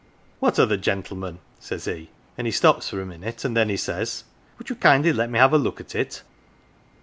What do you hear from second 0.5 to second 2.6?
other gentleman?' says he, and he